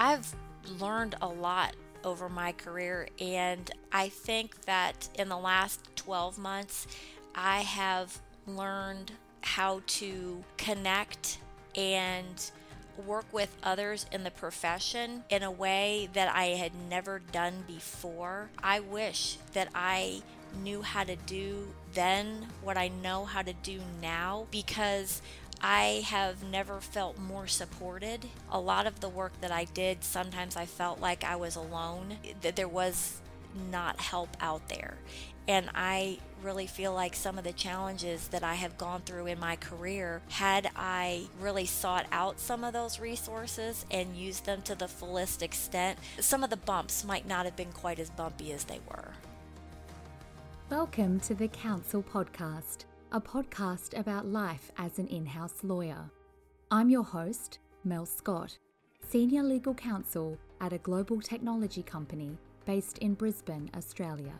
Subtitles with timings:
[0.00, 0.34] I've
[0.80, 6.86] learned a lot over my career, and I think that in the last 12 months,
[7.34, 9.12] I have learned
[9.42, 11.36] how to connect
[11.76, 12.50] and
[13.06, 18.48] work with others in the profession in a way that I had never done before.
[18.62, 20.22] I wish that I
[20.62, 25.20] knew how to do then what I know how to do now because
[25.62, 28.26] I have never felt more supported.
[28.50, 32.16] A lot of the work that I did, sometimes I felt like I was alone,
[32.40, 33.20] that there was
[33.70, 34.94] not help out there.
[35.46, 39.38] And I really feel like some of the challenges that I have gone through in
[39.38, 44.74] my career, had I really sought out some of those resources and used them to
[44.74, 48.64] the fullest extent, some of the bumps might not have been quite as bumpy as
[48.64, 49.12] they were.
[50.70, 56.08] Welcome to the Counsel Podcast, a podcast about life as an in house lawyer.
[56.70, 58.56] I'm your host, Mel Scott,
[59.08, 64.34] Senior Legal Counsel at a global technology company based in Brisbane, Australia.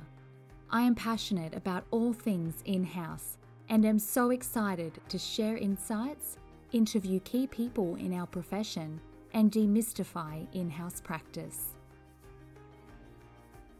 [0.70, 6.38] I am passionate about all things in house and am so excited to share insights,
[6.70, 9.00] interview key people in our profession,
[9.34, 11.74] and demystify in house practice.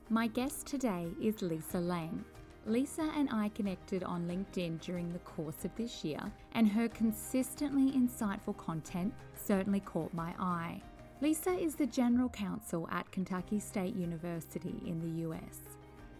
[0.09, 2.25] My guest today is Lisa Lang.
[2.71, 6.21] Lisa and I connected on LinkedIn during the course of this year,
[6.53, 10.81] and her consistently insightful content certainly caught my eye.
[11.21, 15.59] Lisa is the General Counsel at Kentucky State University in the US.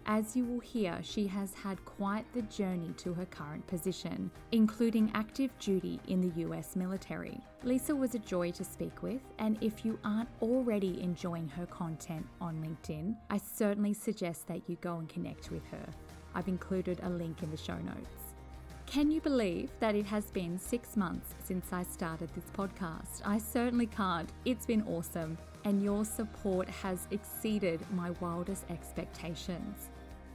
[0.07, 5.13] As you will hear, she has had quite the journey to her current position, including
[5.15, 7.39] active duty in the US military.
[7.63, 12.27] Lisa was a joy to speak with, and if you aren't already enjoying her content
[12.41, 15.87] on LinkedIn, I certainly suggest that you go and connect with her.
[16.35, 18.35] I've included a link in the show notes.
[18.87, 23.23] Can you believe that it has been six months since I started this podcast?
[23.25, 24.29] I certainly can't.
[24.45, 29.89] It's been awesome and your support has exceeded my wildest expectations.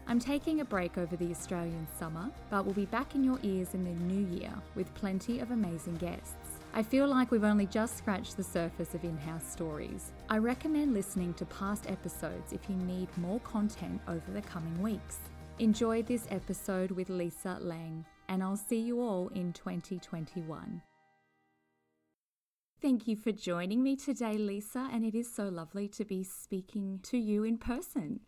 [0.07, 3.73] I'm taking a break over the Australian summer, but we'll be back in your ears
[3.73, 6.59] in the new year with plenty of amazing guests.
[6.75, 10.11] I feel like we've only just scratched the surface of in house stories.
[10.29, 15.17] I recommend listening to past episodes if you need more content over the coming weeks.
[15.59, 20.81] Enjoy this episode with Lisa Lang, and I'll see you all in 2021.
[22.81, 26.99] Thank you for joining me today, Lisa, and it is so lovely to be speaking
[27.03, 28.19] to you in person.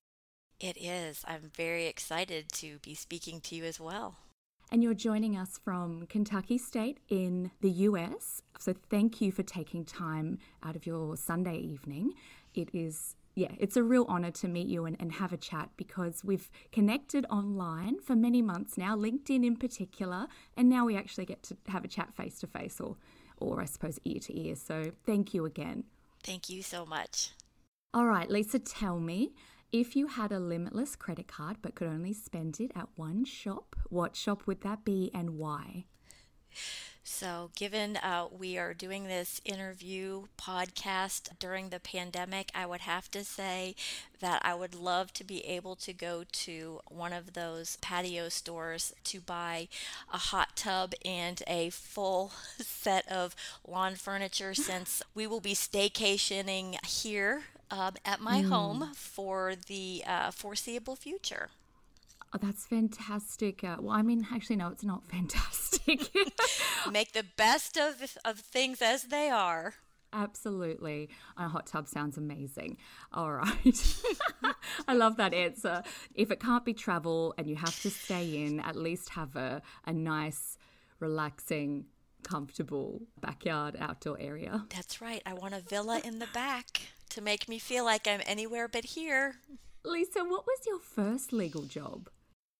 [0.62, 1.26] It is.
[1.28, 4.20] I'm very excited to be speaking to you as well.
[4.72, 8.42] And you're joining us from Kentucky State in the US.
[8.58, 12.14] So thank you for taking time out of your Sunday evening.
[12.56, 15.70] It is yeah, it's a real honor to meet you and, and have a chat
[15.78, 20.26] because we've connected online for many months now, LinkedIn in particular,
[20.58, 22.98] and now we actually get to have a chat face to face or
[23.40, 24.56] or I suppose ear to ear.
[24.56, 25.84] So thank you again.
[26.24, 27.30] Thank you so much.
[27.94, 29.34] All right, Lisa, tell me
[29.72, 33.76] if you had a limitless credit card but could only spend it at one shop,
[33.90, 35.86] what shop would that be and why?
[37.10, 43.10] So, given uh, we are doing this interview podcast during the pandemic, I would have
[43.12, 43.76] to say
[44.20, 48.94] that I would love to be able to go to one of those patio stores
[49.06, 49.70] to buy
[50.14, 56.84] a hot tub and a full set of lawn furniture since we will be staycationing
[56.86, 58.50] here um, at my mm.
[58.50, 61.50] home for the uh, foreseeable future.
[62.34, 63.64] Oh, that's fantastic.
[63.64, 66.10] Uh, well, I mean, actually, no, it's not fantastic.
[66.92, 69.76] Make the best of, of things as they are.
[70.14, 71.10] Absolutely.
[71.38, 72.78] A hot tub sounds amazing.
[73.12, 73.96] All right.
[74.88, 75.84] I love that answer.
[76.16, 79.62] If it can't be travel and you have to stay in, at least have a,
[79.86, 80.58] a nice,
[81.00, 81.86] relaxing,
[82.24, 84.66] comfortable backyard outdoor area.
[84.74, 85.22] That's right.
[85.26, 88.86] I want a villa in the back to make me feel like I'm anywhere but
[88.86, 89.36] here.
[89.84, 92.10] Lisa, what was your first legal job?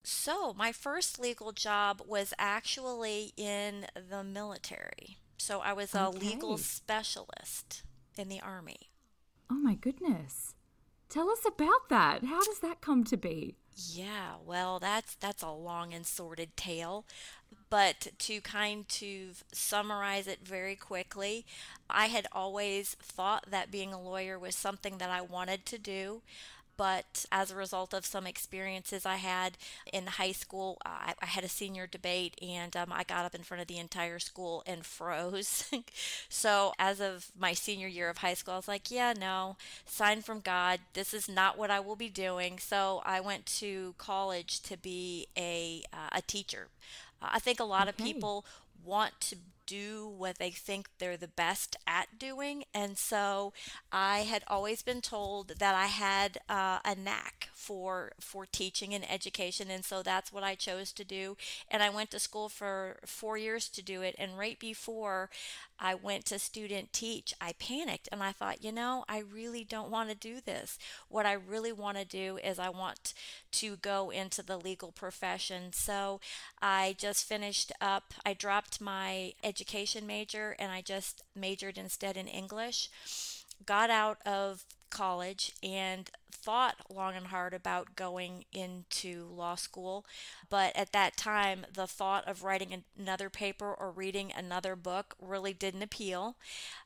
[0.02, 5.18] So, my first legal job was actually in the military.
[5.36, 6.18] So, I was a okay.
[6.18, 7.82] legal specialist
[8.16, 8.90] in the Army.
[9.50, 10.54] Oh, my goodness.
[11.08, 12.24] Tell us about that.
[12.24, 13.56] How does that come to be?
[13.80, 17.06] Yeah, well, that's that's a long and sordid tale,
[17.70, 21.46] but to kind of summarize it very quickly,
[21.88, 26.22] I had always thought that being a lawyer was something that I wanted to do
[26.78, 29.58] but as a result of some experiences I had
[29.92, 33.42] in high school, I, I had a senior debate and um, I got up in
[33.42, 35.68] front of the entire school and froze.
[36.28, 40.22] so, as of my senior year of high school, I was like, yeah, no, sign
[40.22, 40.78] from God.
[40.94, 42.60] This is not what I will be doing.
[42.60, 46.68] So, I went to college to be a, uh, a teacher.
[47.20, 47.90] Uh, I think a lot okay.
[47.90, 48.46] of people
[48.84, 49.36] want to
[49.68, 52.64] do what they think they're the best at doing.
[52.72, 53.52] And so
[53.92, 59.08] I had always been told that I had uh, a knack for for teaching and
[59.10, 59.70] education.
[59.70, 61.36] And so that's what I chose to do.
[61.70, 64.14] And I went to school for 4 years to do it.
[64.18, 65.28] And right before
[65.78, 69.90] I went to student teach I panicked and I thought you know I really don't
[69.90, 70.78] want to do this.
[71.08, 73.12] What I really want to do is I want
[73.52, 75.72] to go into the legal profession.
[75.72, 76.20] So
[76.60, 79.57] I just finished up I dropped my education
[80.06, 82.90] major and I just majored instead in English.
[83.64, 90.04] Got out of college and thought long and hard about going into law school.
[90.48, 95.52] But at that time, the thought of writing another paper or reading another book really
[95.52, 96.36] didn't appeal.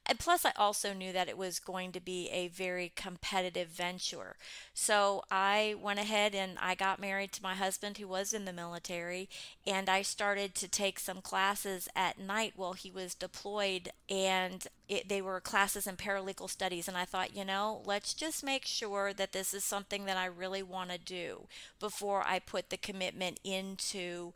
[0.05, 4.37] And plus, I also knew that it was going to be a very competitive venture.
[4.75, 8.53] So I went ahead and I got married to my husband, who was in the
[8.53, 9.29] military,
[9.67, 13.91] and I started to take some classes at night while he was deployed.
[14.09, 16.89] And it, they were classes in paralegal studies.
[16.89, 20.27] And I thought, you know, let's just make sure that this is something that I
[20.27, 21.47] really want to do
[21.81, 24.33] before I put the commitment into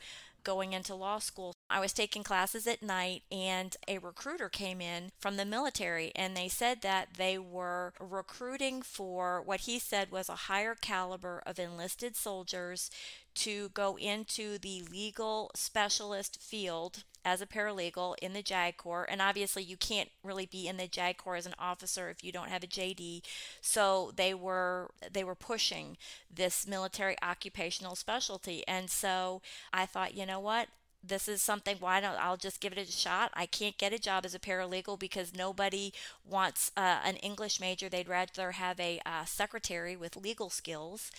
[0.46, 1.52] going into law school.
[1.68, 6.36] I was taking classes at night, and a recruiter came in from the military, and
[6.36, 11.58] they said that they were recruiting for what he said was a higher caliber of
[11.58, 12.90] enlisted soldiers
[13.34, 19.04] to go into the legal specialist field as a paralegal in the JAG Corps.
[19.10, 22.30] And obviously, you can't really be in the JAG Corps as an officer if you
[22.30, 23.22] don't have a JD.
[23.60, 25.98] So they were they were pushing
[26.32, 28.62] this military occupational specialty.
[28.68, 29.42] And so
[29.72, 30.68] I thought, you know what?
[31.08, 33.30] This is something why don't I'll just give it a shot.
[33.34, 35.92] I can't get a job as a paralegal because nobody
[36.28, 37.88] wants uh, an English major.
[37.88, 41.10] They'd rather have a uh, secretary with legal skills.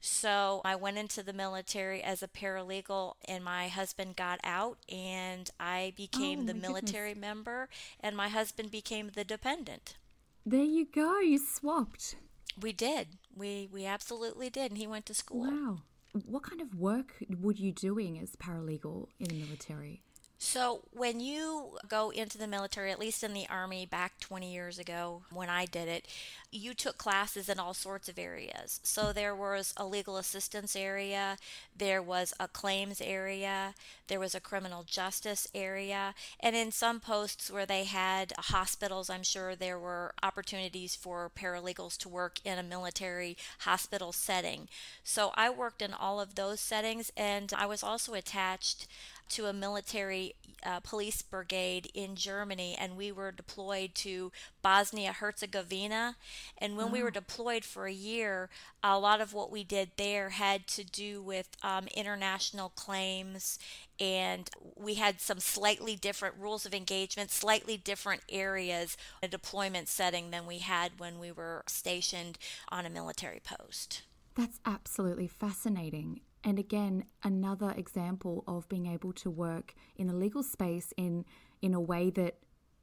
[0.00, 5.50] So I went into the military as a paralegal, and my husband got out, and
[5.58, 7.28] I became oh, the military goodness.
[7.28, 7.68] member,
[8.00, 9.96] and my husband became the dependent.
[10.44, 11.20] There you go.
[11.20, 12.16] You swapped.
[12.60, 13.08] We did.
[13.34, 15.50] We we absolutely did, and he went to school.
[15.50, 15.78] Wow
[16.26, 20.00] what kind of work would you doing as paralegal in the military?
[20.38, 24.78] So, when you go into the military, at least in the Army back 20 years
[24.78, 26.06] ago when I did it,
[26.54, 28.80] you took classes in all sorts of areas.
[28.82, 31.36] So, there was a legal assistance area,
[31.76, 33.74] there was a claims area,
[34.06, 39.24] there was a criminal justice area, and in some posts where they had hospitals, I'm
[39.24, 44.68] sure there were opportunities for paralegals to work in a military hospital setting.
[45.02, 48.86] So, I worked in all of those settings, and I was also attached
[49.30, 50.34] to a military
[50.64, 54.30] uh, police brigade in Germany, and we were deployed to
[54.64, 56.16] Bosnia Herzegovina.
[56.56, 58.48] And when we were deployed for a year,
[58.82, 63.58] a lot of what we did there had to do with um, international claims,
[64.00, 70.30] and we had some slightly different rules of engagement, slightly different areas, a deployment setting
[70.30, 72.38] than we had when we were stationed
[72.70, 74.02] on a military post.
[74.34, 76.20] That's absolutely fascinating.
[76.42, 81.26] And again, another example of being able to work in the legal space in
[81.62, 82.34] in a way that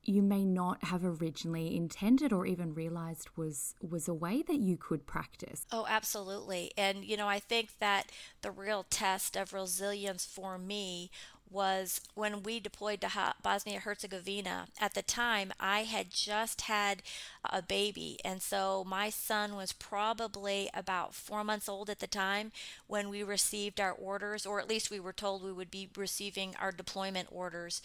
[0.03, 4.77] you may not have originally intended or even realized was was a way that you
[4.77, 5.65] could practice.
[5.71, 6.71] Oh, absolutely.
[6.77, 8.11] And you know, I think that
[8.41, 11.11] the real test of resilience for me
[11.51, 14.67] was when we deployed to Bosnia Herzegovina.
[14.79, 17.03] At the time, I had just had
[17.49, 22.51] a baby, and so my son was probably about four months old at the time
[22.87, 26.55] when we received our orders, or at least we were told we would be receiving
[26.59, 27.81] our deployment orders.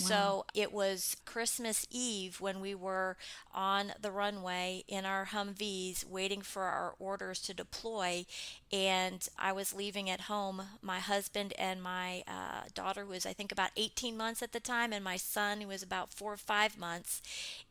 [0.00, 0.06] Wow.
[0.06, 3.16] So it was Christmas Eve when we were
[3.54, 8.24] on the runway in our Humvees waiting for our orders to deploy,
[8.72, 10.62] and I was leaving at home.
[10.82, 14.92] My husband and my uh, daughter was, I think, about 18 months at the time,
[14.92, 17.20] and my son, who was about four or five months.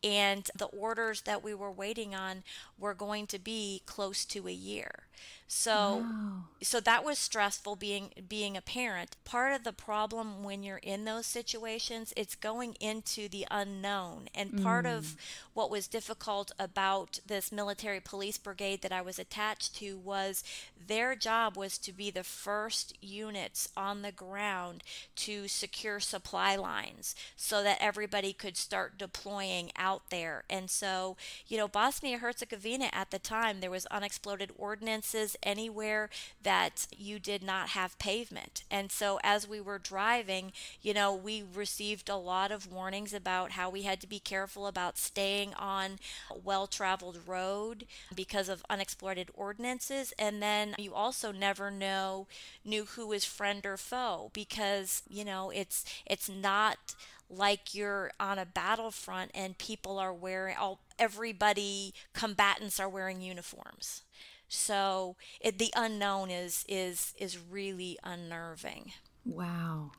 [0.03, 2.41] And the orders that we were waiting on
[2.79, 5.03] were going to be close to a year.
[5.51, 6.43] So wow.
[6.61, 9.17] so that was stressful being being a parent.
[9.25, 14.27] Part of the problem when you're in those situations, it's going into the unknown.
[14.35, 14.95] And part mm.
[14.95, 15.15] of
[15.55, 20.43] what was difficult about this military police brigade that I was attached to was
[20.87, 24.83] their job was to be the first units on the ground
[25.15, 30.43] to secure supply lines so that everybody could start deploying out there.
[30.47, 36.09] And so, you know, Bosnia Herzegovina at the time there was unexploded ordnances anywhere
[36.43, 38.63] that you did not have pavement.
[38.69, 43.51] And so as we were driving, you know, we received a lot of warnings about
[43.51, 45.99] how we had to be careful about staying on
[46.43, 50.13] well traveled road because of unexploded ordinances.
[50.17, 52.27] And then you also never know
[52.63, 56.95] knew who was friend or foe because, you know, it's it's not
[57.29, 64.01] like you're on a battlefront and people are wearing all everybody combatants are wearing uniforms
[64.49, 68.91] so it, the unknown is is is really unnerving
[69.25, 69.91] wow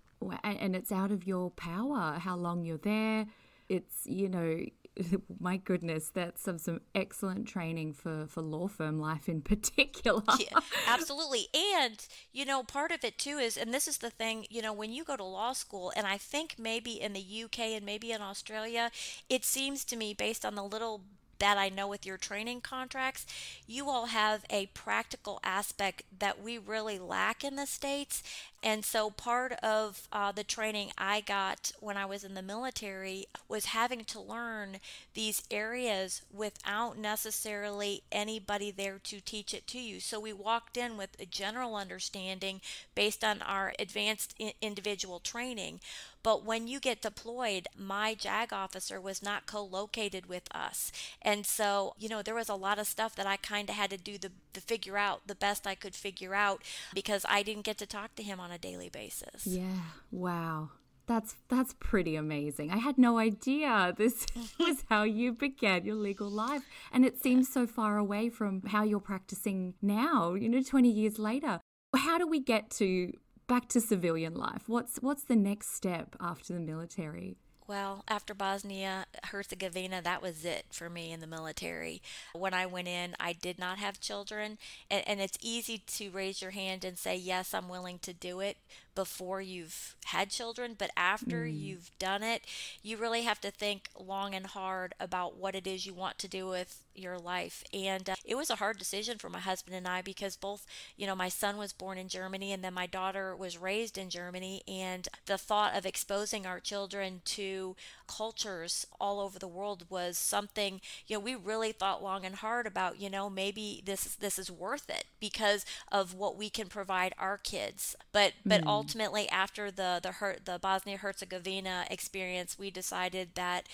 [0.45, 3.27] and it's out of your power how long you're there
[3.69, 4.61] it's you know
[5.41, 10.23] my goodness, that's some, some excellent training for, for law firm life in particular.
[10.39, 11.49] yeah, absolutely.
[11.55, 14.73] And, you know, part of it too is, and this is the thing, you know,
[14.73, 18.13] when you go to law school, and I think maybe in the UK and maybe
[18.13, 18.91] in Australia,
[19.29, 21.03] it seems to me, based on the little
[21.41, 23.27] that I know with your training contracts,
[23.67, 28.23] you all have a practical aspect that we really lack in the States.
[28.63, 33.25] And so part of uh, the training I got when I was in the military
[33.49, 34.79] was having to learn
[35.15, 39.99] these areas without necessarily anybody there to teach it to you.
[39.99, 42.61] So we walked in with a general understanding
[42.95, 45.81] based on our advanced individual training.
[46.23, 50.93] But when you get deployed, my JAG officer was not co located with us.
[51.23, 53.91] And so, you know, there was a lot of stuff that I kind of had
[53.91, 56.63] to do the, the figure out the best I could figure out
[56.95, 59.47] because I didn't get to talk to him on a daily basis.
[59.47, 59.81] Yeah.
[60.11, 60.71] Wow.
[61.07, 62.71] That's that's pretty amazing.
[62.71, 64.27] I had no idea this
[64.59, 68.85] was how you began your legal life and it seems so far away from how
[68.85, 71.61] you're practicing now, you know 20 years later.
[71.97, 73.13] How do we get to
[73.49, 74.69] back to civilian life?
[74.69, 77.37] What's what's the next step after the military?
[77.71, 82.03] Well, after Bosnia Herzegovina, that was it for me in the military.
[82.33, 84.59] When I went in, I did not have children,
[84.91, 88.41] and, and, it's easy to raise your hand and say, Yes, I'm willing to do
[88.41, 88.57] it
[88.95, 90.75] before you've had children.
[90.79, 91.59] But after mm.
[91.59, 92.43] you've done it,
[92.83, 96.29] you really have to think long and hard about what it is you want to
[96.29, 97.65] do with your life.
[97.73, 100.67] And uh, it was a hard decision for my husband and I because both,
[100.97, 104.11] you know, my son was born in Germany and then my daughter was raised in
[104.11, 104.63] Germany.
[104.69, 110.81] And the thought of exposing our children to cultures all over the world was something,
[111.07, 114.51] you know, we really thought long and hard about, you know, maybe this this is
[114.51, 117.97] worth it because of what we can provide our kids.
[118.13, 118.69] But but mm.
[118.81, 123.69] Ultimately after the the the Bosnia Herzegovina experience, we decided that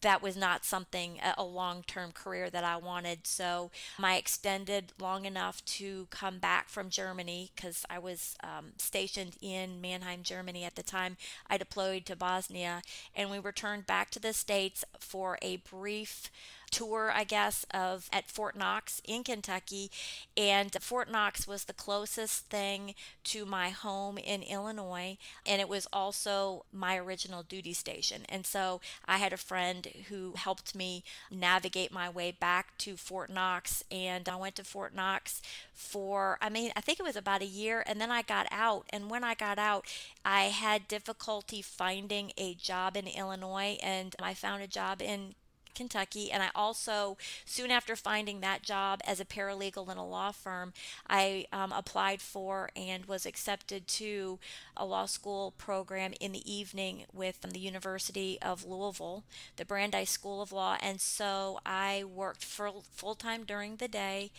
[0.00, 3.26] that was not something a long-term career that I wanted.
[3.26, 3.70] So
[4.00, 9.80] I extended long enough to come back from Germany because I was um, stationed in
[9.80, 11.16] Mannheim, Germany at the time.
[11.50, 12.82] I deployed to Bosnia,
[13.14, 16.30] and we returned back to the states for a brief
[16.74, 19.92] tour, I guess, of at Fort Knox in Kentucky,
[20.36, 25.16] and Fort Knox was the closest thing to my home in Illinois,
[25.46, 28.22] and it was also my original duty station.
[28.28, 33.30] And so I had a friend who helped me navigate my way back to Fort
[33.30, 35.40] Knox, and I went to Fort Knox
[35.72, 38.86] for, I mean, I think it was about a year, and then I got out.
[38.90, 39.86] And when I got out,
[40.24, 45.36] I had difficulty finding a job in Illinois, and I found a job in
[45.74, 46.30] Kentucky.
[46.30, 50.72] And I also, soon after finding that job as a paralegal in a law firm,
[51.08, 54.38] I um, applied for and was accepted to
[54.76, 59.24] a law school program in the evening with the University of Louisville,
[59.56, 60.76] the Brandeis School of Law.
[60.80, 64.30] And so I worked full time during the day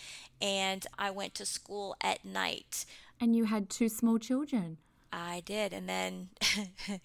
[0.42, 2.86] and I went to school at night.
[3.20, 4.77] And you had two small children.
[5.15, 5.72] I did.
[5.72, 6.30] And then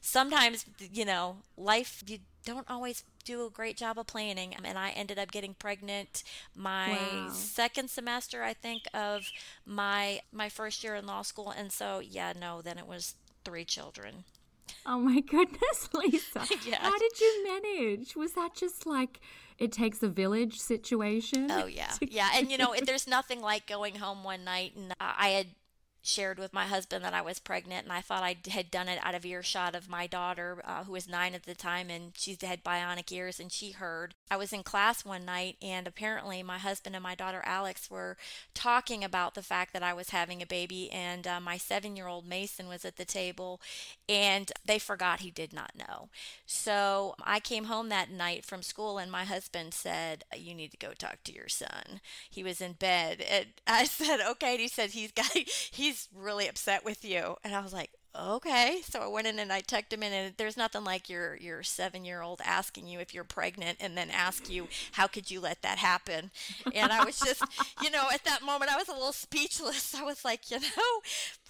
[0.00, 4.54] sometimes, you know, life, you don't always do a great job of planning.
[4.64, 6.22] And I ended up getting pregnant
[6.54, 7.28] my wow.
[7.32, 9.30] second semester, I think, of
[9.66, 11.50] my my first year in law school.
[11.50, 13.14] And so, yeah, no, then it was
[13.44, 14.24] three children.
[14.86, 16.46] Oh my goodness, Lisa.
[16.66, 16.78] yeah.
[16.80, 18.16] How did you manage?
[18.16, 19.20] Was that just like
[19.58, 21.50] it takes a village situation?
[21.50, 21.92] Oh, yeah.
[22.00, 22.30] Yeah.
[22.34, 25.46] And, you know, there's nothing like going home one night and I had
[26.02, 28.98] shared with my husband that I was pregnant, and I thought I had done it
[29.02, 32.36] out of earshot of my daughter, uh, who was nine at the time, and she
[32.40, 34.14] had bionic ears, and she heard.
[34.30, 38.16] I was in class one night, and apparently my husband and my daughter Alex were
[38.54, 42.08] talking about the fact that I was having a baby, and uh, my seven year
[42.08, 43.60] old Mason was at the table,
[44.08, 46.08] and they forgot he did not know.
[46.46, 50.76] So I came home that night from school, and my husband said, You need to
[50.76, 52.00] go talk to your son.
[52.30, 54.52] He was in bed, and I said, Okay.
[54.52, 55.30] And he said, He's got,
[55.70, 57.36] he's he's really upset with you.
[57.44, 58.82] And I was like, okay.
[58.88, 61.62] So I went in and I tucked him in, and there's nothing like your your
[61.62, 65.40] seven year old asking you if you're pregnant, and then ask you how could you
[65.40, 66.30] let that happen.
[66.74, 67.42] And I was just,
[67.82, 69.94] you know, at that moment I was a little speechless.
[69.94, 71.00] I was like, you know,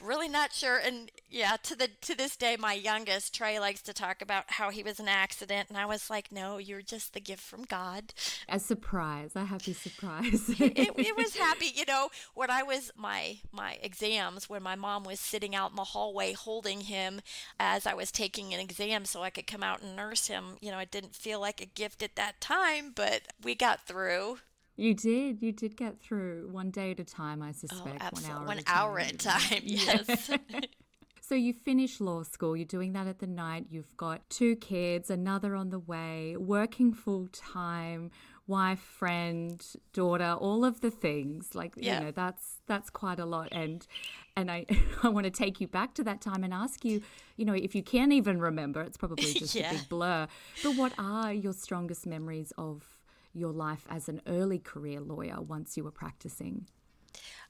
[0.01, 0.79] really not sure.
[0.79, 4.71] And yeah, to the to this day, my youngest Trey likes to talk about how
[4.71, 8.13] he was an accident, and I was like, no, you're just the gift from God.
[8.49, 10.49] A surprise, a happy surprise.
[10.59, 15.05] it, it was happy, you know, when I was my my exams, when my mom
[15.05, 17.21] was sitting out in the hallway holding him
[17.59, 20.57] as I was taking an exam so I could come out and nurse him.
[20.61, 24.39] You know, it didn't feel like a gift at that time, but we got through.
[24.77, 25.43] You did.
[25.43, 28.03] You did get through one day at a time, I oh, suspect.
[28.03, 28.09] Oh.
[28.13, 29.63] One hour, one at, hour at a time.
[29.63, 30.31] Yes.
[31.21, 35.11] so you finish law school, you're doing that at the night, you've got two kids,
[35.11, 38.11] another on the way, working full time,
[38.47, 41.55] wife, friend, daughter, all of the things.
[41.55, 41.99] Like yeah.
[41.99, 43.49] you know, that's that's quite a lot.
[43.53, 43.87] And
[44.37, 44.67] and I
[45.03, 47.03] I want to take you back to that time and ask you,
[47.37, 49.71] you know, if you can even remember, it's probably just yeah.
[49.71, 50.27] a big blur.
[50.63, 52.99] But what are your strongest memories of
[53.35, 56.67] your life as an early career lawyer once you were practicing?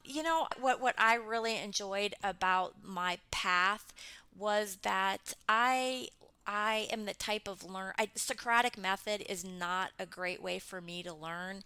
[0.04, 3.92] You know what what I really enjoyed about my path
[4.36, 6.08] was that I
[6.46, 7.92] I am the type of learn.
[7.99, 11.62] I, Socratic method is not a great way for me to learn.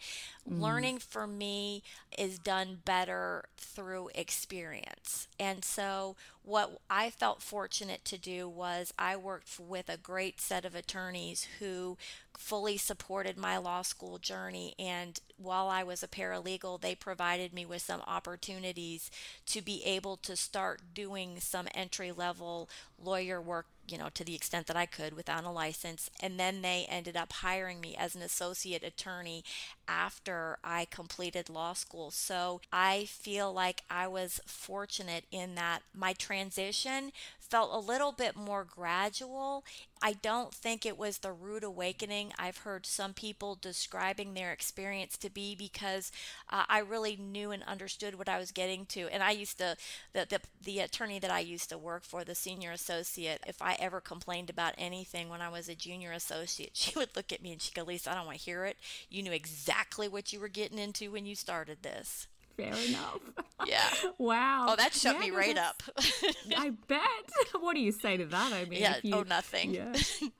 [0.48, 0.60] Mm.
[0.60, 1.82] Learning for me
[2.16, 5.28] is done better through experience.
[5.38, 10.64] And so, what I felt fortunate to do was I worked with a great set
[10.64, 11.96] of attorneys who
[12.38, 14.74] fully supported my law school journey.
[14.78, 19.10] And while I was a paralegal, they provided me with some opportunities
[19.46, 22.68] to be able to start doing some entry level
[23.02, 26.10] lawyer work you know, to the extent that I could without a license.
[26.20, 29.44] And then they ended up hiring me as an associate attorney
[29.88, 32.10] after I completed law school.
[32.10, 37.12] So I feel like I was fortunate in that my transition
[37.46, 39.64] felt a little bit more gradual.
[40.02, 45.16] I don't think it was the rude awakening I've heard some people describing their experience
[45.18, 46.12] to be because
[46.50, 49.08] uh, I really knew and understood what I was getting to.
[49.12, 49.76] And I used to,
[50.12, 53.76] the, the, the attorney that I used to work for, the senior associate, if I
[53.78, 57.52] ever complained about anything when I was a junior associate, she would look at me
[57.52, 58.76] and she'd go, Lisa, I don't want to hear it.
[59.08, 62.26] You knew exactly what you were getting into when you started this.
[62.56, 63.20] Fair enough.
[63.66, 63.88] Yeah.
[64.18, 64.66] wow.
[64.70, 65.82] Oh, that shut yeah, me right up.
[66.56, 67.00] I bet.
[67.60, 68.52] What do you say to that?
[68.52, 68.96] I mean, yeah.
[69.02, 69.74] You, oh, nothing.
[69.74, 69.92] Yeah.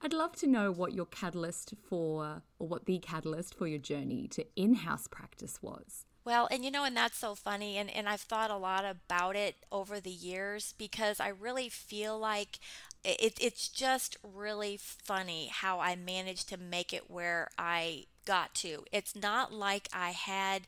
[0.02, 4.28] I'd love to know what your catalyst for, or what the catalyst for your journey
[4.28, 6.04] to in-house practice was.
[6.24, 9.36] Well, and you know, and that's so funny, and, and I've thought a lot about
[9.36, 12.58] it over the years because I really feel like
[13.06, 18.84] it, it's just really funny how I managed to make it where I got to.
[18.90, 20.62] It's not like I had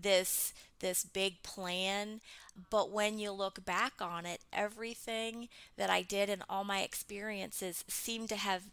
[0.00, 2.20] this this big plan,
[2.68, 7.84] but when you look back on it, everything that I did and all my experiences
[7.88, 8.64] seem to have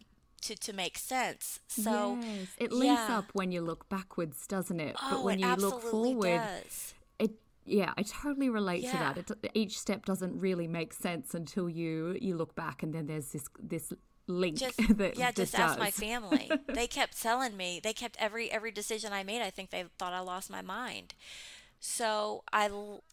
[0.42, 1.60] to, to make sense.
[1.68, 3.18] So yes, it links yeah.
[3.18, 4.96] up when you look backwards, doesn't it?
[5.00, 6.94] Oh, but when you look forward, does.
[7.64, 8.92] Yeah, I totally relate yeah.
[8.92, 9.18] to that.
[9.18, 13.28] It, each step doesn't really make sense until you you look back, and then there's
[13.28, 13.92] this this
[14.26, 18.50] link just, that yeah just ask my family they kept telling me they kept every
[18.50, 21.12] every decision i made i think they thought i lost my mind
[21.80, 22.70] so i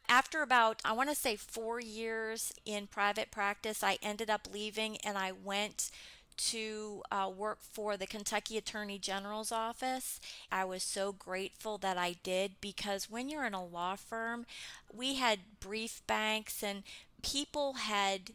[0.08, 4.98] after about i want to say four years in private practice i ended up leaving
[4.98, 5.90] and i went
[6.40, 10.20] to uh, work for the Kentucky Attorney General's office.
[10.52, 14.46] I was so grateful that I did because when you're in a law firm,
[14.94, 16.84] we had brief banks and
[17.22, 18.32] people had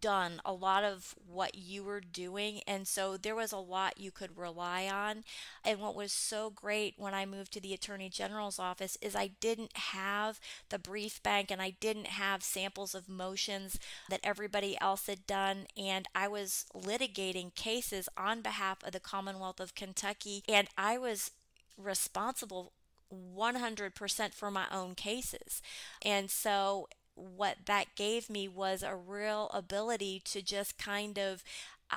[0.00, 4.10] done a lot of what you were doing and so there was a lot you
[4.10, 5.24] could rely on
[5.64, 9.30] and what was so great when I moved to the attorney general's office is I
[9.40, 15.06] didn't have the brief bank and I didn't have samples of motions that everybody else
[15.06, 20.68] had done and I was litigating cases on behalf of the Commonwealth of Kentucky and
[20.76, 21.30] I was
[21.76, 22.72] responsible
[23.12, 25.62] 100% for my own cases.
[26.02, 31.42] And so what that gave me was a real ability to just kind of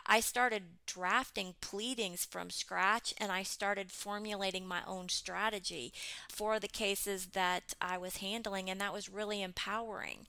[0.06, 5.92] I started drafting pleadings from scratch and I started formulating my own strategy
[6.30, 10.28] for the cases that I was handling, and that was really empowering.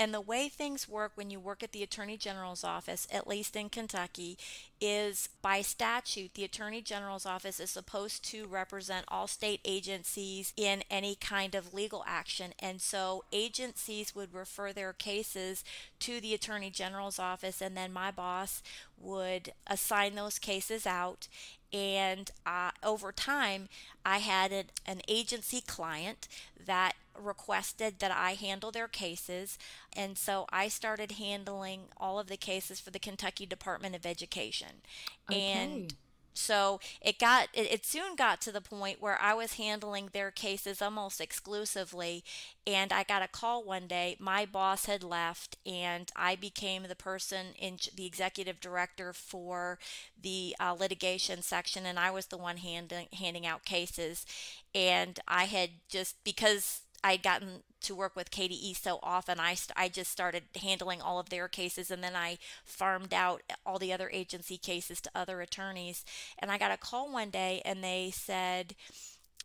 [0.00, 3.54] And the way things work when you work at the Attorney General's office, at least
[3.54, 4.38] in Kentucky,
[4.80, 10.84] is by statute, the Attorney General's office is supposed to represent all state agencies in
[10.90, 12.54] any kind of legal action.
[12.60, 15.64] And so agencies would refer their cases
[15.98, 18.62] to the Attorney General's office, and then my boss
[18.96, 21.28] would assign those cases out
[21.72, 23.68] And uh, over time,
[24.04, 26.26] I had an, an agency client
[26.64, 29.58] that requested that I handle their cases.
[29.94, 34.82] And so I started handling all of the cases for the Kentucky Department of Education.
[35.30, 35.40] Okay.
[35.40, 35.94] And
[36.32, 40.30] so it got it, it, soon got to the point where I was handling their
[40.30, 42.24] cases almost exclusively
[42.66, 44.16] and I got a call one day.
[44.18, 49.78] My boss had left and I became the person in the executive director for
[50.20, 54.24] the uh, litigation section and I was the one handing handing out cases.
[54.74, 59.88] And I had just because I'd gotten to work with KDE so often, I, I
[59.88, 64.10] just started handling all of their cases and then I farmed out all the other
[64.12, 66.04] agency cases to other attorneys.
[66.38, 68.74] And I got a call one day and they said,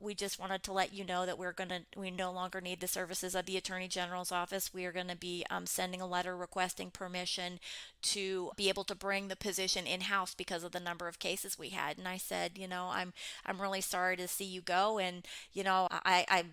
[0.02, 2.82] we just wanted to let you know that we're going to we no longer need
[2.82, 6.08] the services of the attorney general's office we are going to be um, sending a
[6.08, 7.60] letter requesting permission
[8.02, 11.58] to be able to bring the position in house because of the number of cases
[11.58, 13.14] we had and i said you know i'm
[13.46, 16.44] i'm really sorry to see you go and you know i i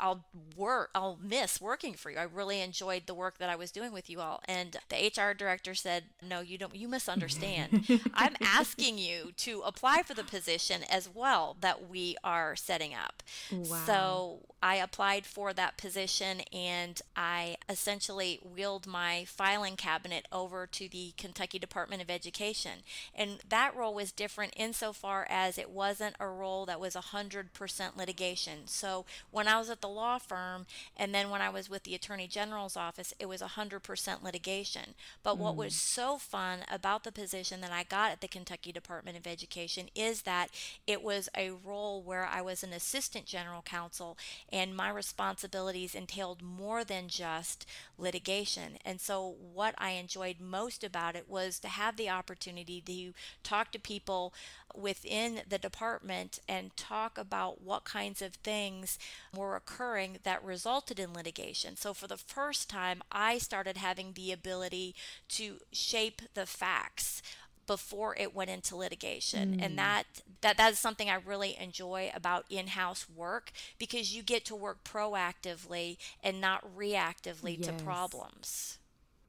[0.00, 0.24] I'll
[0.56, 2.18] work I'll miss working for you.
[2.18, 4.42] I really enjoyed the work that I was doing with you all.
[4.46, 7.86] And the HR director said, "No, you don't you misunderstand.
[8.14, 13.22] I'm asking you to apply for the position as well that we are setting up."
[13.52, 13.78] Wow.
[13.86, 20.88] So, I applied for that position and I essentially wheeled my filing cabinet over to
[20.88, 22.80] the Kentucky Department of Education.
[23.14, 28.66] And that role was different insofar as it wasn't a role that was 100% litigation.
[28.66, 30.66] So, when I was at the law firm.
[30.96, 34.94] And then when I was with the Attorney General's office, it was 100% litigation.
[35.22, 35.38] But mm.
[35.38, 35.78] what was mm.
[35.78, 40.22] so fun about the position that I got at the Kentucky Department of Education is
[40.22, 40.50] that
[40.86, 44.16] it was a role where I was an assistant general counsel
[44.52, 47.66] and my responsibilities entailed more than just
[47.98, 48.78] litigation.
[48.84, 53.72] And so, what I enjoyed most about it was to have the opportunity to talk
[53.72, 54.32] to people
[54.74, 58.98] within the department and talk about what kinds of things
[59.34, 59.79] were occurring
[60.22, 61.76] that resulted in litigation.
[61.76, 64.94] So, for the first time, I started having the ability
[65.30, 67.22] to shape the facts
[67.66, 69.64] before it went into litigation mm.
[69.64, 70.02] and that
[70.40, 74.82] that that is something I really enjoy about in-house work because you get to work
[74.82, 77.66] proactively and not reactively yes.
[77.66, 78.78] to problems.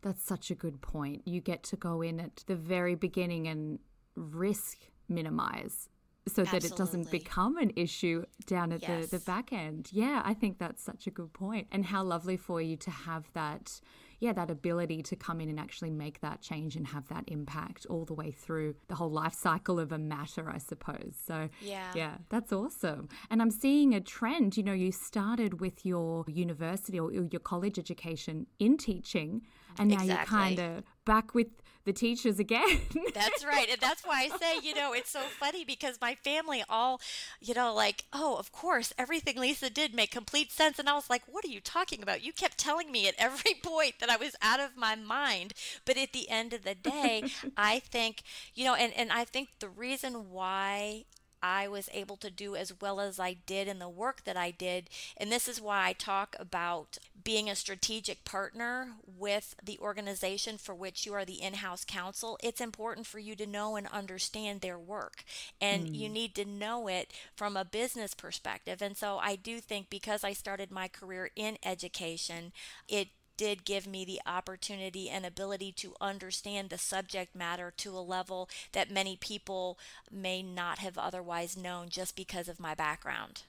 [0.02, 1.22] That's such a good point.
[1.26, 3.78] You get to go in at the very beginning and
[4.16, 5.88] risk minimize
[6.28, 6.70] so Absolutely.
[6.70, 9.10] that it doesn't become an issue down at yes.
[9.10, 9.90] the, the back end.
[9.92, 11.68] Yeah, I think that's such a good point.
[11.72, 13.82] And how lovely for you to have that,
[14.20, 17.88] yeah, that ability to come in and actually make that change and have that impact
[17.90, 21.16] all the way through the whole life cycle of a matter, I suppose.
[21.26, 23.10] So, yeah, yeah that's awesome.
[23.32, 24.58] And I'm seeing a trend.
[24.58, 29.42] You know, you started with your university or your college education in teaching,
[29.80, 30.08] and now exactly.
[30.14, 32.82] you're kind of back with the teachers again.
[33.13, 33.67] that's right.
[33.70, 37.02] And that's why I say, you know, it's so funny because my family all,
[37.39, 40.80] you know, like, oh, of course, everything Lisa did make complete sense.
[40.80, 42.24] And I was like, what are you talking about?
[42.24, 45.54] You kept telling me at every point that I was out of my mind.
[45.86, 47.24] But at the end of the day,
[47.58, 51.06] I think, you know, and, and I think the reason why
[51.42, 54.52] I was able to do as well as I did in the work that I
[54.52, 54.90] did.
[55.18, 60.74] And this is why I talk about being a strategic partner with the organization for
[60.74, 62.38] which you are the in house counsel.
[62.44, 65.24] It's important for you to know and understand their work.
[65.60, 65.96] And mm.
[65.96, 68.82] you need to know it from a business perspective.
[68.82, 72.52] And so I do think because I started my career in education,
[72.88, 73.10] it
[73.42, 78.48] did give me the opportunity and ability to understand the subject matter to a level
[78.72, 79.80] that many people
[80.12, 83.42] may not have otherwise known just because of my background.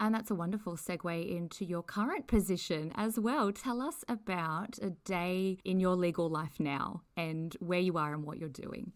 [0.00, 3.52] And that's a wonderful segue into your current position as well.
[3.52, 8.24] Tell us about a day in your legal life now and where you are and
[8.24, 8.92] what you're doing.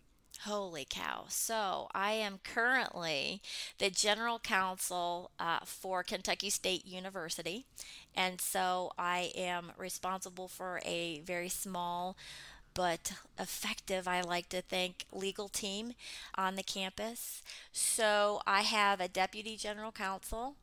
[0.47, 1.25] Holy cow.
[1.29, 3.43] So, I am currently
[3.79, 7.67] the general counsel uh, for Kentucky State University.
[8.15, 12.17] And so, I am responsible for a very small
[12.75, 15.95] but effective, I like to think, legal team
[16.37, 17.43] on the campus.
[17.73, 20.55] So, I have a deputy general counsel,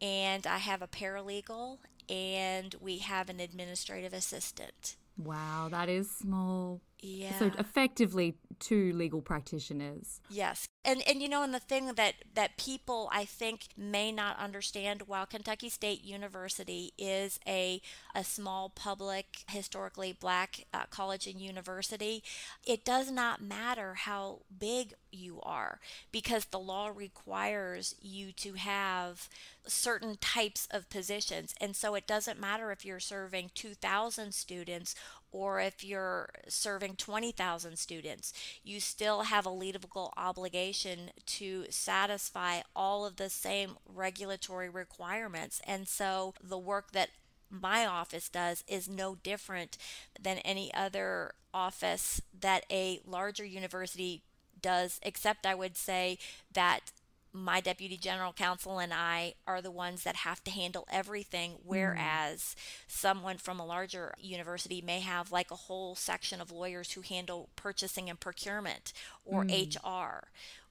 [0.00, 4.96] and I have a paralegal, and we have an administrative assistant.
[5.16, 6.80] Wow, that is small.
[7.00, 7.38] Yeah.
[7.38, 10.20] So effectively two legal practitioners.
[10.28, 10.66] Yes.
[10.84, 15.02] And and you know and the thing that that people I think may not understand
[15.06, 17.80] while Kentucky State University is a
[18.14, 22.22] a small public historically black uh, college and university,
[22.66, 25.80] it does not matter how big you are
[26.12, 29.28] because the law requires you to have
[29.66, 31.54] certain types of positions.
[31.60, 34.94] And so it doesn't matter if you're serving 2,000 students
[35.30, 38.32] or if you're serving 20,000 students,
[38.64, 45.60] you still have a legal obligation to satisfy all of the same regulatory requirements.
[45.66, 47.10] And so the work that
[47.50, 49.78] my office does is no different
[50.20, 54.22] than any other office that a larger university
[54.60, 56.18] does, except I would say
[56.52, 56.92] that
[57.32, 62.40] my deputy general counsel and I are the ones that have to handle everything, whereas
[62.40, 62.54] mm.
[62.88, 67.50] someone from a larger university may have like a whole section of lawyers who handle
[67.54, 68.92] purchasing and procurement
[69.24, 69.76] or mm.
[69.76, 70.28] HR.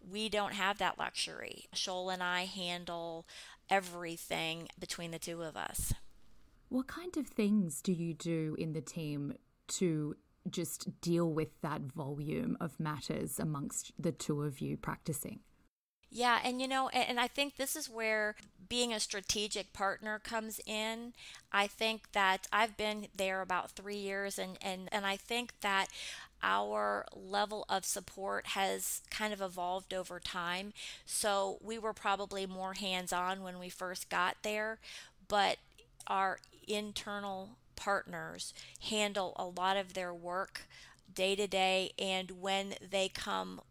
[0.09, 1.65] We don't have that luxury.
[1.73, 3.25] Shoal and I handle
[3.69, 5.93] everything between the two of us.
[6.69, 9.35] What kind of things do you do in the team
[9.67, 10.15] to
[10.51, 15.39] just deal with that volume of matters amongst the two of you practicing?
[16.09, 18.35] Yeah, and you know, and, I think this is where
[18.69, 21.13] being a strategic partner comes in.
[21.51, 25.87] I think that I've been there about three years, and, and, and I think that
[26.41, 30.71] our level of support has kind of evolved over time.
[31.05, 34.79] So we were probably more hands on when we first got there,
[35.27, 35.57] but
[36.07, 38.53] our internal partners
[38.89, 40.67] handle a lot of their work
[41.13, 43.61] day to day and when they come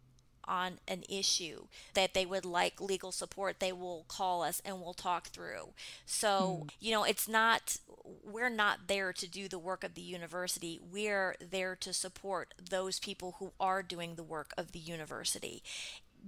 [0.47, 4.93] on an issue that they would like legal support, they will call us and we'll
[4.93, 5.69] talk through.
[6.05, 6.69] So, mm.
[6.79, 7.77] you know, it's not,
[8.23, 10.79] we're not there to do the work of the university.
[10.81, 15.61] We're there to support those people who are doing the work of the university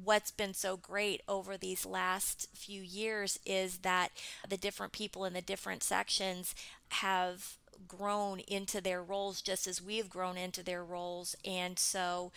[0.03, 4.11] what's been so great over these last few years is that
[4.47, 6.55] the different people in the different sections
[6.89, 11.35] have grown into their roles just as we've grown into their roles.
[11.45, 12.31] And so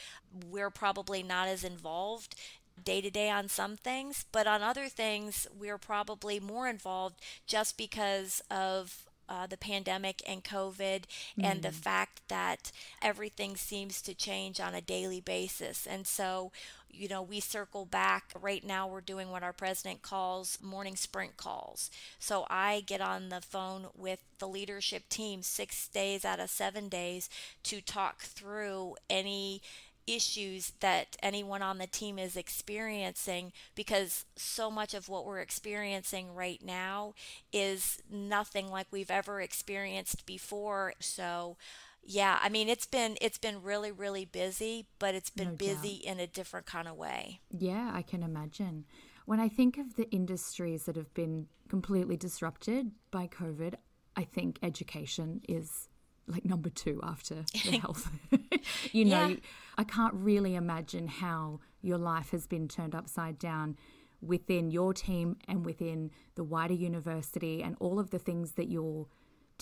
[0.48, 2.34] we're probably not as involved
[2.82, 7.76] day to day on some things, but on other things, we're probably more involved just
[7.76, 11.04] because of uh, the pandemic and COVID,
[11.38, 11.44] mm.
[11.44, 11.74] and the mm.
[11.74, 15.86] fact that everything seems to change on a daily basis.
[15.86, 16.52] And so,
[16.92, 18.32] you know, we circle back.
[18.40, 21.90] Right now, we're doing what our president calls morning sprint calls.
[22.18, 26.88] So I get on the phone with the leadership team six days out of seven
[26.88, 27.28] days
[27.64, 29.62] to talk through any
[30.06, 36.34] issues that anyone on the team is experiencing because so much of what we're experiencing
[36.34, 37.14] right now
[37.52, 41.56] is nothing like we've ever experienced before so
[42.04, 45.94] yeah i mean it's been it's been really really busy but it's been no busy
[45.94, 48.84] in a different kind of way yeah i can imagine
[49.24, 53.74] when i think of the industries that have been completely disrupted by covid
[54.16, 55.88] i think education is
[56.26, 58.10] like number two after the health.
[58.92, 59.36] you know, yeah.
[59.76, 63.76] I can't really imagine how your life has been turned upside down
[64.20, 69.06] within your team and within the wider university and all of the things that you're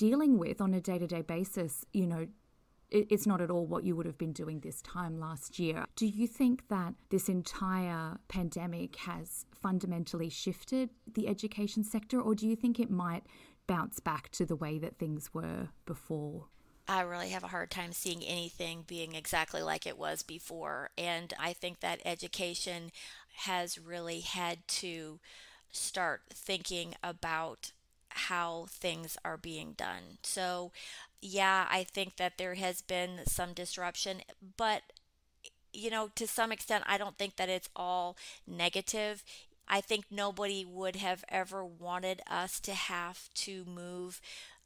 [0.01, 1.85] dealing with on a day to day basis.
[1.93, 2.27] You know,
[2.91, 5.85] it's not at all what you would have been doing this time last year.
[5.95, 12.49] Do you think that this entire pandemic has fundamentally shifted the education sector, or do
[12.49, 13.25] you think it might
[13.67, 16.47] bounce back to the way that things were before?
[16.89, 20.91] I really have a hard time seeing anything being exactly like it was before.
[20.97, 22.91] And I think that education
[23.45, 25.21] has really had to
[25.71, 27.73] start thinking about
[28.11, 30.19] how things are being done.
[30.23, 30.73] So,
[31.21, 34.23] yeah, I think that there has been some disruption,
[34.57, 34.83] but
[35.73, 39.23] you know, to some extent, I don't think that it's all negative.
[39.69, 44.21] I think nobody would have ever wanted us to have to move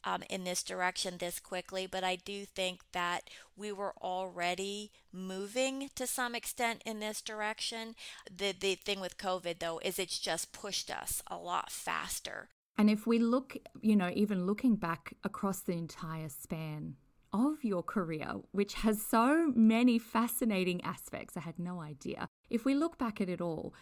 [0.05, 5.91] um, in this direction this quickly, but I do think that we were already moving
[5.95, 7.95] to some extent in this direction.
[8.35, 12.49] The the thing with COVID though is it's just pushed us a lot faster.
[12.77, 16.97] And if we look, you know, even looking back across the entire span
[17.33, 22.29] of your career, which has so many fascinating aspects, I had no idea.
[22.51, 23.75] If we look back at it all,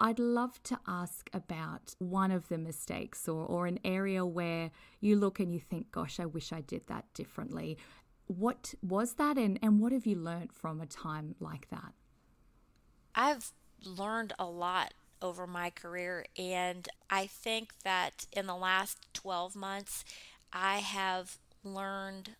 [0.00, 5.16] I'd love to ask about one of the mistakes or, or an area where you
[5.16, 7.78] look and you think, gosh, I wish I did that differently.
[8.26, 11.92] What was that, and, and what have you learned from a time like that?
[13.14, 13.52] I've
[13.84, 20.04] learned a lot over my career, and I think that in the last 12 months,
[20.52, 22.30] I have learned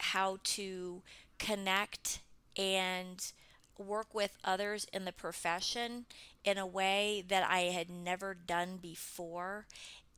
[0.00, 1.02] how to
[1.38, 2.20] connect
[2.56, 3.32] and
[3.78, 6.06] work with others in the profession
[6.44, 9.66] in a way that I had never done before.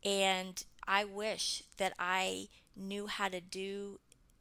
[0.04, 4.00] And I wish that I knew how to do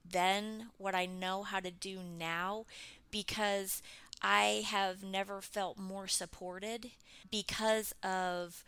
[0.09, 2.65] then what I know how to do now
[3.11, 3.81] because
[4.21, 6.91] I have never felt more supported
[7.31, 8.63] because of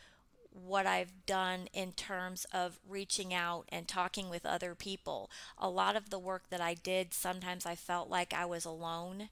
[0.52, 5.30] what I've done in terms of reaching out and talking with other people.
[5.58, 9.30] A lot of the work that I did, sometimes I felt like I was alone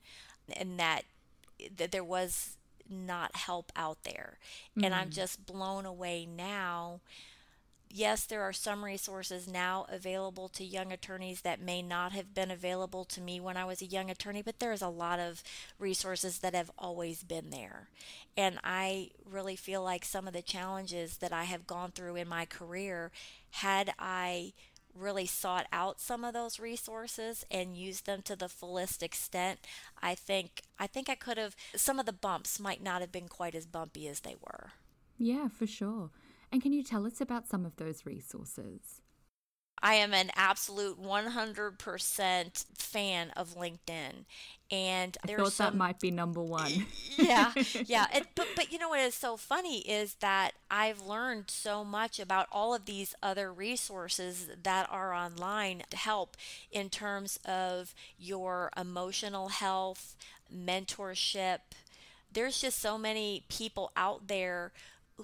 [0.52, 1.04] and that,
[1.76, 2.58] that there was
[2.90, 4.38] not help out there.
[4.78, 4.86] Mm.
[4.86, 5.16] And I'm mm.
[5.16, 7.02] just blown away now
[7.89, 12.52] yes, there are some resources now available to young attorneys that may not have been
[12.52, 15.43] available to me when I was a young attorney, but there's a lot of
[15.80, 17.89] resources that have always been there.
[18.38, 22.28] And I really feel like some of the challenges that I have gone through in
[22.28, 23.12] my career,
[23.52, 24.54] had I
[24.95, 29.60] really sought out some of those resources and used them to the fullest extent,
[30.02, 33.28] I think I think I could have some of the bumps might not have been
[33.28, 34.71] quite as bumpy as they were.
[35.17, 36.10] Yeah, for sure.
[36.52, 39.02] And can you tell us about some of those resources?
[39.82, 44.26] I am an absolute 100% fan of LinkedIn.
[44.72, 46.86] And I thought some, that might be number one.
[47.18, 47.54] yeah,
[47.86, 48.08] yeah.
[48.14, 52.20] It, but, but you know what is so funny is that I've learned so much
[52.20, 56.38] about all of these other resources that are online to help
[56.72, 60.16] in terms of your emotional health,
[60.54, 61.60] mentorship.
[62.32, 64.72] There's just so many people out there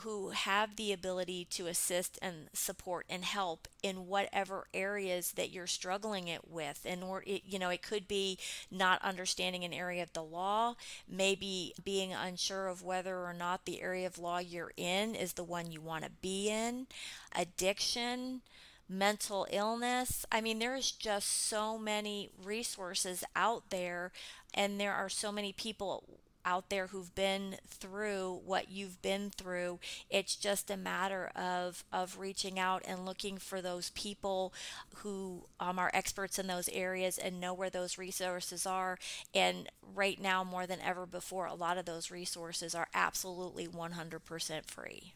[0.01, 5.67] who have the ability to assist and support and help in whatever areas that you're
[5.67, 8.37] struggling it with and or it, you know it could be
[8.69, 10.75] not understanding an area of the law
[11.07, 15.43] maybe being unsure of whether or not the area of law you're in is the
[15.43, 16.87] one you want to be in
[17.35, 18.41] addiction
[18.87, 20.25] mental illness.
[20.31, 24.11] I mean, there's just so many resources out there,
[24.53, 29.79] and there are so many people out there who've been through what you've been through.
[30.09, 34.53] It's just a matter of of reaching out and looking for those people
[34.97, 38.97] who um, are experts in those areas and know where those resources are.
[39.33, 44.65] And right now, more than ever before, a lot of those resources are absolutely 100%
[44.65, 45.13] free.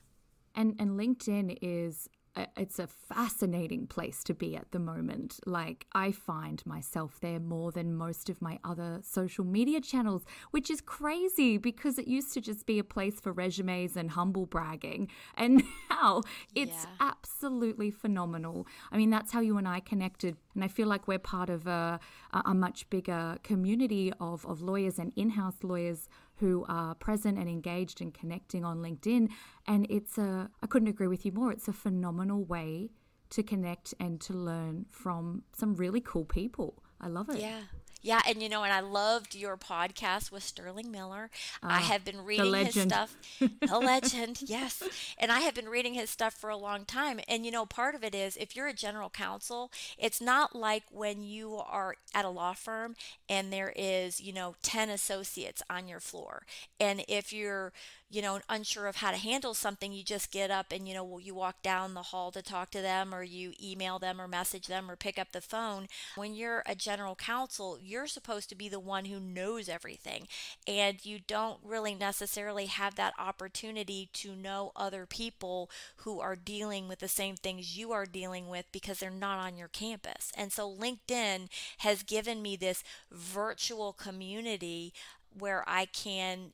[0.55, 2.09] And and LinkedIn is
[2.57, 5.39] it's a fascinating place to be at the moment.
[5.45, 10.69] Like, I find myself there more than most of my other social media channels, which
[10.69, 15.09] is crazy because it used to just be a place for resumes and humble bragging.
[15.39, 16.21] And now
[16.53, 17.11] it's yeah.
[17.11, 18.67] absolutely phenomenal.
[18.91, 20.35] I mean, that's how you and I connected.
[20.53, 21.99] And I feel like we're part of a,
[22.33, 27.49] a much bigger community of, of lawyers and in house lawyers who are present and
[27.49, 29.29] engaged and connecting on LinkedIn.
[29.67, 32.91] And it's a, I couldn't agree with you more, it's a phenomenal way
[33.31, 36.83] to connect and to learn from some really cool people.
[36.99, 37.39] I love it.
[37.39, 37.61] Yeah.
[38.01, 41.29] Yeah, and you know, and I loved your podcast with Sterling Miller.
[41.61, 43.17] I ah, have been reading his stuff.
[43.71, 44.81] A legend, yes.
[45.17, 47.19] And I have been reading his stuff for a long time.
[47.27, 50.83] And you know, part of it is if you're a general counsel, it's not like
[50.91, 52.95] when you are at a law firm
[53.27, 56.43] and there is, you know, 10 associates on your floor.
[56.79, 57.73] And if you're
[58.11, 61.17] you know, unsure of how to handle something, you just get up and, you know,
[61.19, 64.67] you walk down the hall to talk to them or you email them or message
[64.67, 65.87] them or pick up the phone.
[66.15, 70.27] When you're a general counsel, you're supposed to be the one who knows everything.
[70.67, 76.87] And you don't really necessarily have that opportunity to know other people who are dealing
[76.87, 80.31] with the same things you are dealing with because they're not on your campus.
[80.35, 84.93] And so LinkedIn has given me this virtual community
[85.37, 86.53] where I can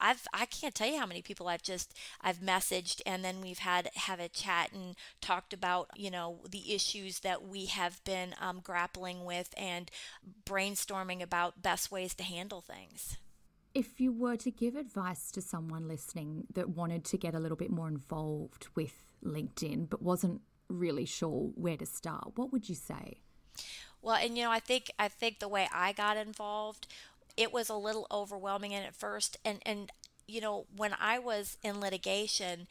[0.00, 3.58] I've I can't tell you how many people I've just I've messaged and then we've
[3.58, 8.34] had have a chat and talked about you know the issues that we have been
[8.40, 9.90] um, grappling with and
[10.46, 13.18] brainstorming about best ways to handle things.
[13.74, 17.56] If you were to give advice to someone listening that wanted to get a little
[17.56, 22.74] bit more involved with LinkedIn but wasn't really sure where to start, what would you
[22.74, 23.18] say?
[24.02, 26.86] Well, and you know, I think I think the way I got involved
[27.40, 29.90] it was a little overwhelming at first and and
[30.28, 32.66] you know when i was in litigation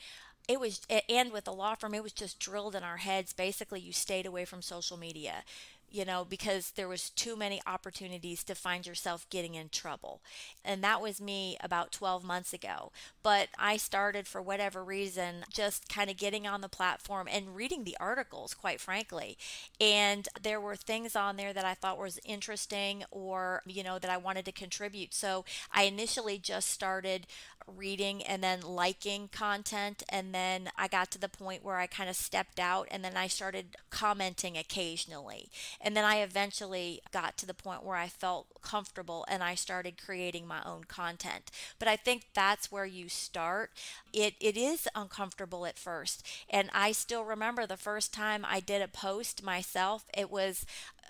[0.47, 3.33] it was and with the law firm it was just drilled in our heads.
[3.33, 5.43] Basically you stayed away from social media
[5.91, 10.21] you know, because there was too many opportunities to find yourself getting in trouble.
[10.63, 12.91] And that was me about 12 months ago.
[13.23, 17.83] But I started for whatever reason just kind of getting on the platform and reading
[17.83, 19.37] the articles, quite frankly.
[19.79, 24.11] And there were things on there that I thought was interesting or, you know, that
[24.11, 25.13] I wanted to contribute.
[25.13, 27.27] So I initially just started
[27.75, 30.03] reading and then liking content.
[30.09, 33.15] And then I got to the point where I kind of stepped out and then
[33.15, 35.49] I started commenting occasionally.
[35.81, 40.03] And then I eventually got to the point where I felt comfortable and I started
[40.03, 41.51] creating my own content.
[41.79, 43.71] But I think that's where you start.
[44.13, 46.25] It it is uncomfortable at first.
[46.49, 50.65] And I still remember the first time I did a post myself, it was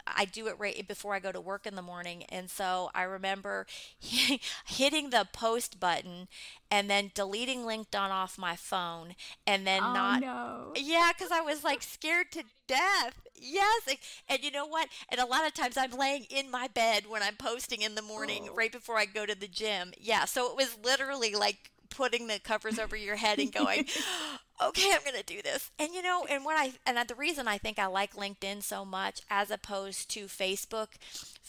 [0.08, 2.24] I do it right before I go to work in the morning.
[2.30, 3.68] And so I remember
[4.00, 6.28] hitting the post button
[6.72, 9.16] and then deleting LinkedIn off my phone
[9.48, 10.22] and then oh, not.
[10.22, 10.74] No.
[10.76, 13.22] Yeah, because I was like scared to death.
[13.36, 13.90] Yes.
[14.28, 14.90] And you know what?
[15.10, 18.02] And a lot of times I'm laying in my bed when I'm posting in the
[18.02, 18.56] morning oh.
[18.56, 19.94] right before I go to the gym.
[19.98, 20.26] Yeah.
[20.26, 23.86] So it was literally like putting the covers over your head and going,
[24.64, 25.72] okay, I'm going to do this.
[25.80, 28.86] And you know, and what I and the reason I think I like LinkedIn so
[28.86, 30.90] much as opposed to Facebook,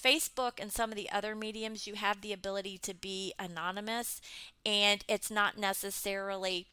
[0.01, 4.21] Facebook and some of the other mediums, you have the ability to be anonymous
[4.65, 6.69] and it's not necessarily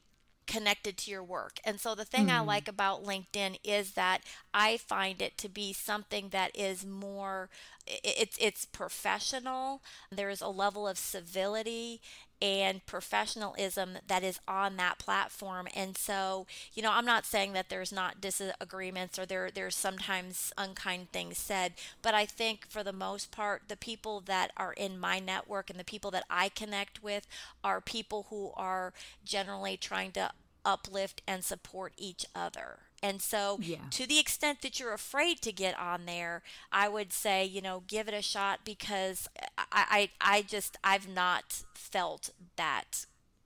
[0.47, 1.59] connected to your work.
[1.63, 2.31] And so the thing mm.
[2.31, 2.47] I hmm.
[2.47, 4.21] like about LinkedIn is that
[4.53, 7.49] I find it to be something that is more
[7.85, 9.81] it's it's professional.
[10.11, 12.01] There is a level of civility
[12.41, 15.67] and professionalism that is on that platform.
[15.75, 20.51] And so, you know, I'm not saying that there's not disagreements or there there's sometimes
[20.57, 24.99] unkind things said, but I think for the most part, the people that are in
[24.99, 27.27] my network and the people that I connect with
[27.63, 28.93] are people who are
[29.25, 30.31] generally trying to
[30.67, 32.79] uplift and support each other.
[33.01, 33.77] And so, yeah.
[33.91, 36.41] to the extent that you're afraid to get on there,
[36.71, 41.07] I would say, you know, give it a shot because I, I, I just, I've
[41.07, 43.05] not felt that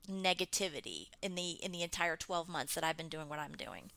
[0.10, 3.92] negativity in the in the entire 12 months that I've been doing what I'm doing.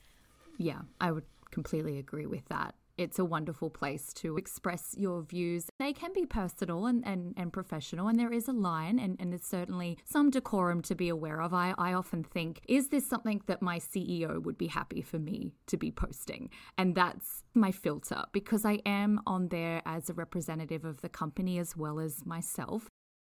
[0.58, 5.66] Yeah, I would completely agree with that it's a wonderful place to express your views.
[5.78, 9.32] They can be personal and, and, and professional, and there is a line, and, and
[9.32, 11.52] there's certainly some decorum to be aware of.
[11.52, 15.52] I, I often think, is this something that my CEO would be happy for me
[15.66, 16.50] to be posting?
[16.78, 21.58] And that's my filter because I am on there as a representative of the company
[21.58, 22.88] as well as myself.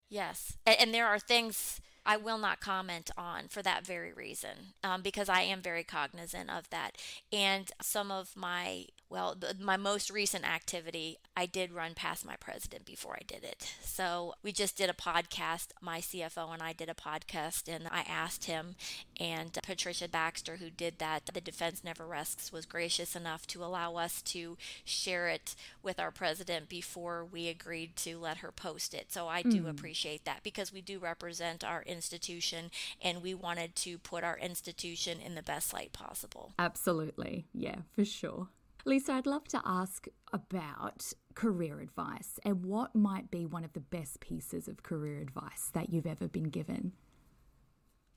[0.09, 0.57] Yes.
[0.65, 5.01] And, and there are things I will not comment on for that very reason um,
[5.01, 6.97] because I am very cognizant of that.
[7.31, 12.37] And some of my well, the, my most recent activity, I did run past my
[12.37, 13.75] president before I did it.
[13.83, 15.67] So we just did a podcast.
[15.81, 18.75] My CFO and I did a podcast, and I asked him,
[19.19, 23.97] and Patricia Baxter, who did that, the Defense Never Rests, was gracious enough to allow
[23.97, 29.11] us to share it with our president before we agreed to let her post it.
[29.11, 29.69] So I do mm.
[29.69, 32.71] appreciate that because we do represent our institution,
[33.01, 36.53] and we wanted to put our institution in the best light possible.
[36.57, 37.45] Absolutely.
[37.53, 38.47] Yeah, for sure.
[38.85, 43.79] Lisa, I'd love to ask about career advice and what might be one of the
[43.79, 46.93] best pieces of career advice that you've ever been given.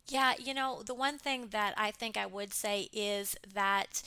[0.09, 4.03] Yeah, you know, the one thing that I think I would say is that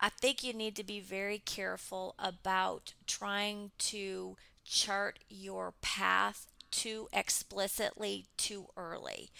[0.00, 6.46] I think you need to be very careful about trying to chart your path
[6.76, 9.30] too explicitly too early.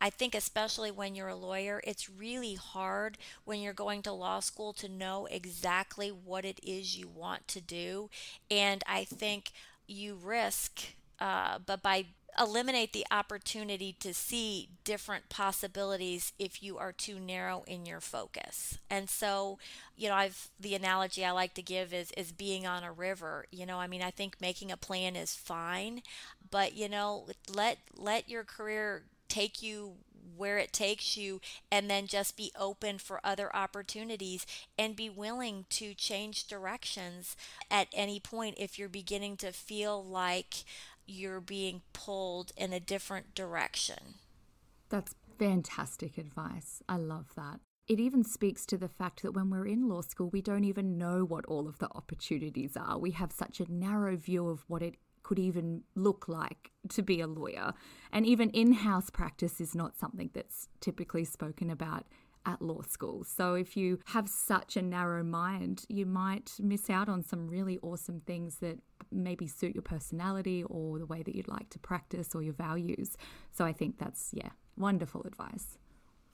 [0.00, 4.40] I think, especially when you're a lawyer, it's really hard when you're going to law
[4.40, 8.10] school to know exactly what it is you want to do.
[8.50, 9.52] And I think
[9.86, 10.82] you risk,
[11.18, 12.06] uh, but by
[12.38, 18.78] eliminate the opportunity to see different possibilities if you are too narrow in your focus.
[18.90, 19.58] And so,
[19.96, 23.46] you know, I've the analogy I like to give is is being on a river.
[23.50, 26.02] You know, I mean, I think making a plan is fine,
[26.50, 29.94] but you know, let let your career take you
[30.36, 34.46] where it takes you and then just be open for other opportunities
[34.78, 37.36] and be willing to change directions
[37.70, 40.64] at any point if you're beginning to feel like
[41.06, 44.16] you're being pulled in a different direction.
[44.88, 46.82] That's fantastic advice.
[46.88, 47.60] I love that.
[47.88, 50.98] It even speaks to the fact that when we're in law school, we don't even
[50.98, 52.98] know what all of the opportunities are.
[52.98, 57.20] We have such a narrow view of what it could even look like to be
[57.20, 57.74] a lawyer.
[58.12, 62.06] And even in house practice is not something that's typically spoken about
[62.46, 63.24] at law school.
[63.24, 67.78] So if you have such a narrow mind, you might miss out on some really
[67.82, 68.78] awesome things that
[69.10, 73.16] maybe suit your personality or the way that you'd like to practice or your values.
[73.52, 75.78] So I think that's, yeah, wonderful advice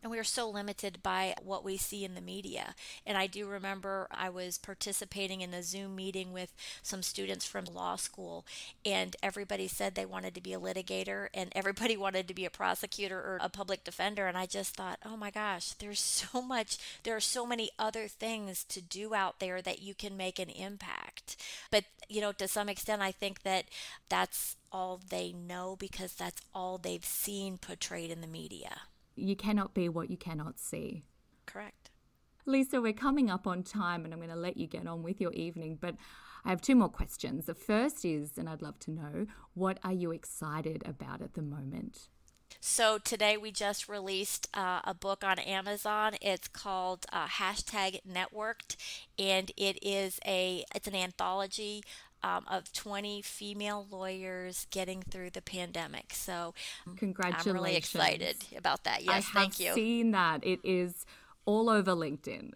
[0.02, 2.74] and we are so limited by what we see in the media.
[3.06, 7.66] And I do remember I was participating in a Zoom meeting with some students from
[7.66, 8.44] law school,
[8.84, 12.50] and everybody said they wanted to be a litigator, and everybody wanted to be a
[12.50, 14.26] prosecutor or a public defender.
[14.26, 16.00] And I just thought, oh my gosh, there's
[16.32, 20.16] so much, there are so many other things to do out there that you can
[20.16, 21.36] make an impact.
[21.70, 23.66] But, you know, to some extent, I think that
[24.08, 28.82] that's all they know because that's all they've seen portrayed in the media
[29.16, 31.04] you cannot be what you cannot see.
[31.46, 31.90] Correct.
[32.44, 35.20] Lisa, we're coming up on time and I'm going to let you get on with
[35.20, 35.94] your evening, but
[36.44, 37.46] I have two more questions.
[37.46, 41.42] The first is, and I'd love to know, what are you excited about at the
[41.42, 42.08] moment?
[42.60, 46.14] So today we just released uh, a book on Amazon.
[46.20, 48.76] It's called uh, hashtag Networked,
[49.18, 51.82] and it is a it's an anthology
[52.22, 56.12] um, of 20 female lawyers getting through the pandemic.
[56.14, 56.54] So
[56.96, 57.46] congratulations!
[57.46, 59.04] I'm really excited about that.
[59.04, 59.74] Yes, I thank you.
[59.74, 61.06] Seen that it is
[61.44, 62.52] all over LinkedIn.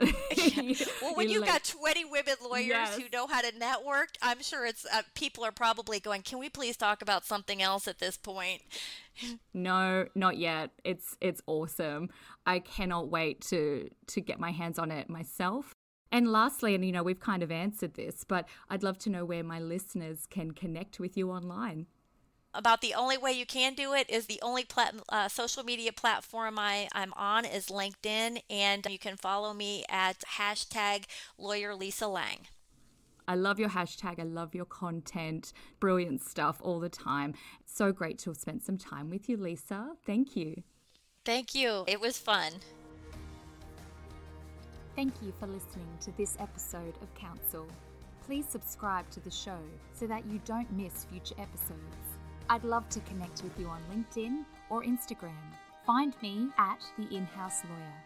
[1.02, 2.96] well, when you got 20 women lawyers yes.
[2.96, 6.48] who know how to network, I'm sure it's uh, people are probably going, "Can we
[6.48, 8.62] please talk about something else at this point?"
[9.54, 10.70] no, not yet.
[10.84, 12.10] It's it's awesome.
[12.46, 15.74] I cannot wait to to get my hands on it myself.
[16.12, 19.24] And lastly, and you know, we've kind of answered this, but I'd love to know
[19.24, 21.86] where my listeners can connect with you online
[22.57, 25.92] about the only way you can do it is the only plat- uh, social media
[25.92, 31.04] platform I, I'm on is LinkedIn, and you can follow me at hashtag
[31.38, 32.48] lawyer Lisa Lang.
[33.28, 34.20] I love your hashtag.
[34.20, 35.52] I love your content.
[35.80, 37.34] Brilliant stuff all the time.
[37.64, 39.96] So great to have spent some time with you, Lisa.
[40.04, 40.62] Thank you.
[41.24, 41.84] Thank you.
[41.88, 42.52] It was fun.
[44.97, 47.66] Thank you for listening to this episode of Counsel.
[48.24, 49.59] Please subscribe to the show
[49.92, 52.07] so that you don't miss future episodes.
[52.49, 55.36] I'd love to connect with you on LinkedIn or Instagram.
[55.84, 58.05] Find me at The In House Lawyer.